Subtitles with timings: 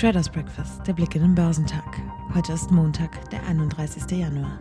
[0.00, 1.84] Traders Breakfast, der Blick in den Börsentag.
[2.32, 4.10] Heute ist Montag, der 31.
[4.10, 4.58] Januar.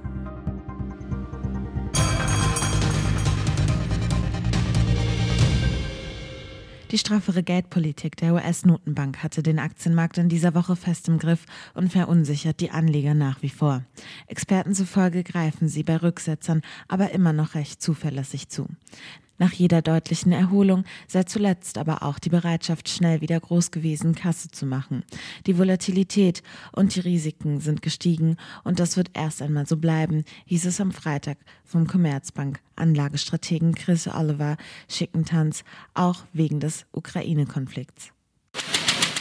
[6.91, 11.89] Die straffere Geldpolitik der US-Notenbank hatte den Aktienmarkt in dieser Woche fest im Griff und
[11.89, 13.85] verunsichert die Anleger nach wie vor.
[14.27, 18.67] Experten zufolge greifen sie bei Rücksetzern aber immer noch recht zuverlässig zu.
[19.39, 24.51] Nach jeder deutlichen Erholung sei zuletzt aber auch die Bereitschaft schnell wieder groß gewesen, Kasse
[24.51, 25.03] zu machen.
[25.47, 30.65] Die Volatilität und die Risiken sind gestiegen und das wird erst einmal so bleiben, hieß
[30.65, 34.57] es am Freitag vom Commerzbank Anlagestrategen Chris Oliver
[34.89, 38.11] Schickentanz, auch wegen des Ukraine-Konflikts.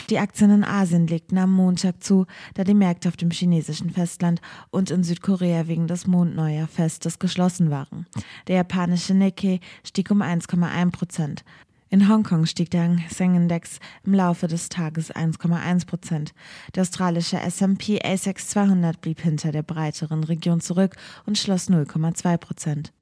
[0.09, 4.41] Die Aktien in Asien legten am Montag zu, da die Märkte auf dem chinesischen Festland
[4.71, 8.07] und in Südkorea wegen des Mondneujahrfestes geschlossen waren.
[8.47, 11.43] Der japanische Nikkei stieg um 1,1 Prozent.
[11.91, 16.33] In Hongkong stieg der Hang Seng Index im Laufe des Tages 1,1 Prozent.
[16.73, 20.95] Der australische S&P ASX 200 blieb hinter der breiteren Region zurück
[21.27, 22.93] und schloss 0,2 Prozent.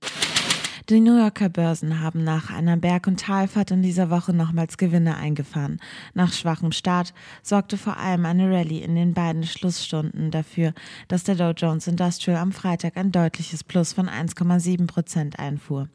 [0.90, 5.18] Die New Yorker Börsen haben nach einer Berg- und Talfahrt in dieser Woche nochmals Gewinne
[5.18, 5.82] eingefahren.
[6.14, 10.74] Nach schwachem Start sorgte vor allem eine Rallye in den beiden Schlussstunden dafür,
[11.10, 15.90] dass der Dow Jones Industrial am Freitag ein deutliches Plus von 1,7 Prozent einfuhr.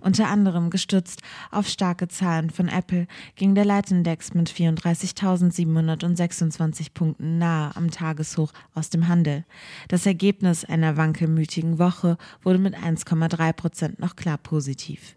[0.00, 7.76] Unter anderem gestützt auf starke Zahlen von Apple ging der Leitindex mit 34.726 Punkten nahe
[7.76, 9.44] am Tageshoch aus dem Handel.
[9.88, 15.14] Das Ergebnis einer wankelmütigen Woche wurde mit 1,3 Prozent noch klar positiv.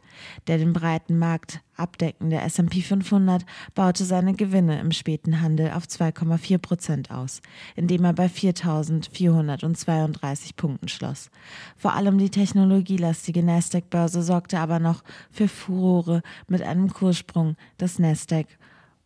[0.47, 6.59] Der den breiten Markt abdeckende S&P 500 baute seine Gewinne im späten Handel auf 2,4
[6.59, 7.41] Prozent aus,
[7.75, 11.31] indem er bei 4.432 Punkten schloss.
[11.77, 18.45] Vor allem die technologielastige Nasdaq-Börse sorgte aber noch für Furore mit einem Kurssprung des Nasdaq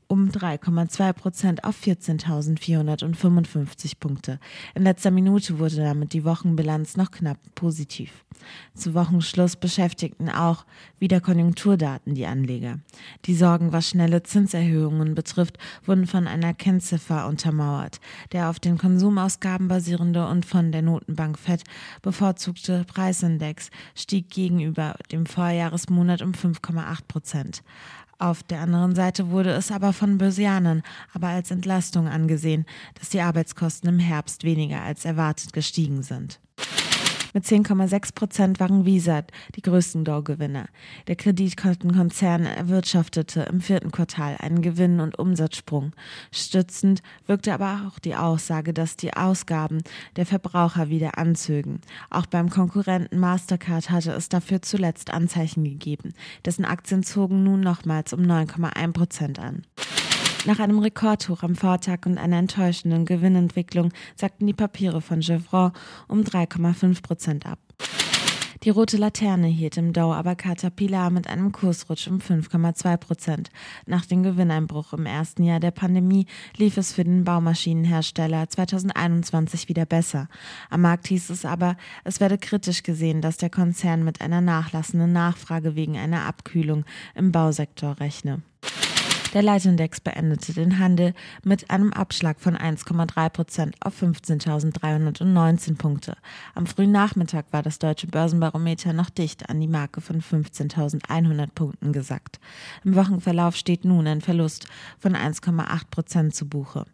[0.07, 4.39] um 3,2 Prozent auf 14.455 Punkte.
[4.75, 8.23] In letzter Minute wurde damit die Wochenbilanz noch knapp positiv.
[8.73, 10.65] Zu Wochenschluss beschäftigten auch
[10.99, 12.79] wieder Konjunkturdaten die Anleger.
[13.25, 17.99] Die Sorgen, was schnelle Zinserhöhungen betrifft, wurden von einer Kennziffer untermauert.
[18.31, 21.63] Der auf den Konsumausgaben basierende und von der Notenbank FED
[22.01, 27.63] bevorzugte Preisindex stieg gegenüber dem Vorjahresmonat um 5,8 Prozent.
[28.19, 30.81] Auf der anderen Seite wurde es aber von Börsianern
[31.13, 36.39] aber als Entlastung angesehen, dass die Arbeitskosten im Herbst weniger als erwartet gestiegen sind.
[37.37, 39.21] Mit 10,6 Prozent waren Visa
[39.55, 40.69] die größten Dow-Gewinner.
[41.05, 45.91] Der Kreditkartenkonzern erwirtschaftete im vierten Quartal einen Gewinn- und Umsatzsprung.
[46.31, 49.83] Stützend wirkte aber auch die Aussage, dass die Ausgaben
[50.15, 51.81] der Verbraucher wieder anzögen.
[52.09, 56.15] Auch beim Konkurrenten Mastercard hatte es dafür zuletzt Anzeichen gegeben.
[56.43, 59.61] Dessen Aktien zogen nun nochmals um 9,1 Prozent an.
[60.47, 65.73] Nach einem Rekordhoch am Vortag und einer enttäuschenden Gewinnentwicklung sagten die Papiere von Chevron
[66.07, 67.59] um 3,5 Prozent ab.
[68.63, 73.49] Die rote Laterne hielt im Dow aber Caterpillar mit einem Kursrutsch um 5,2 Prozent.
[73.87, 79.85] Nach dem Gewinneinbruch im ersten Jahr der Pandemie lief es für den Baumaschinenhersteller 2021 wieder
[79.85, 80.29] besser.
[80.69, 81.75] Am Markt hieß es aber,
[82.05, 86.85] es werde kritisch gesehen, dass der Konzern mit einer nachlassenden Nachfrage wegen einer Abkühlung
[87.15, 88.43] im Bausektor rechne.
[89.37, 96.17] Der Leitindex beendete den Handel mit einem Abschlag von 1,3 Prozent auf 15.319 Punkte.
[96.55, 101.93] Am frühen Nachmittag war das deutsche Börsenbarometer noch dicht an die Marke von 15.100 Punkten
[101.93, 102.39] gesackt.
[102.83, 104.65] Im Wochenverlauf steht nun ein Verlust
[104.97, 106.85] von 1,8 Prozent zu Buche.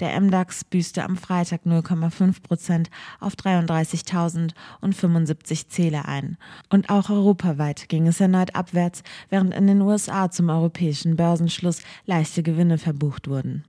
[0.00, 2.88] Der MDAX büßte am Freitag 0,5 Prozent
[3.20, 6.38] auf 33.075 Zähler ein.
[6.70, 12.42] Und auch europaweit ging es erneut abwärts, während in den USA zum europäischen Börsenschluss leichte
[12.42, 13.64] Gewinne verbucht wurden.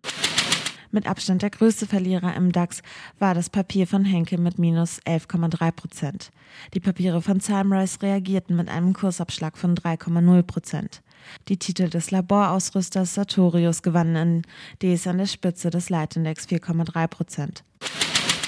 [0.93, 2.81] Mit Abstand der größte Verlierer im DAX
[3.17, 6.31] war das Papier von Henkel mit minus 11,3 Prozent.
[6.73, 11.01] Die Papiere von Salmrise reagierten mit einem Kursabschlag von 3,0 Prozent.
[11.47, 14.41] Die Titel des Laborausrüsters Sartorius gewannen
[14.81, 17.63] indes an der Spitze des Leitindex 4,3 Prozent.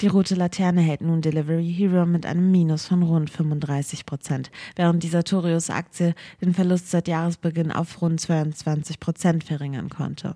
[0.04, 5.02] Die rote Laterne hält nun Delivery Hero mit einem Minus von rund 35 Prozent, während
[5.02, 10.36] die Sartorius-Aktie den Verlust seit Jahresbeginn auf rund 22 Prozent verringern konnte.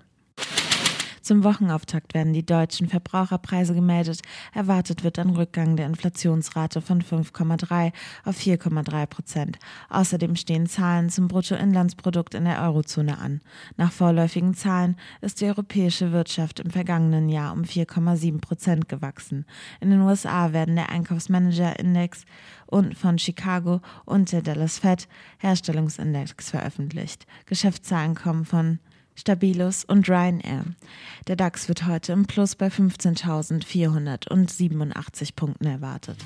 [1.28, 4.22] Zum Wochenauftakt werden die deutschen Verbraucherpreise gemeldet.
[4.54, 7.92] Erwartet wird ein Rückgang der Inflationsrate von 5,3
[8.24, 9.58] auf 4,3 Prozent.
[9.90, 13.42] Außerdem stehen Zahlen zum Bruttoinlandsprodukt in der Eurozone an.
[13.76, 19.44] Nach vorläufigen Zahlen ist die europäische Wirtschaft im vergangenen Jahr um 4,7 Prozent gewachsen.
[19.82, 22.24] In den USA werden der Einkaufsmanager-Index
[22.64, 27.26] und von Chicago und der Dallas Fed Herstellungsindex veröffentlicht.
[27.44, 28.78] Geschäftszahlen kommen von
[29.18, 30.64] Stabilus und Ryanair.
[31.26, 36.18] Der DAX wird heute im Plus bei 15.487 Punkten erwartet.